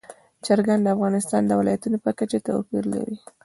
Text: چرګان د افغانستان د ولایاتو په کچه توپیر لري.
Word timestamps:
چرګان 0.45 0.79
د 0.83 0.87
افغانستان 0.95 1.41
د 1.45 1.51
ولایاتو 1.59 2.03
په 2.05 2.11
کچه 2.19 2.37
توپیر 2.47 2.83
لري. 2.93 3.15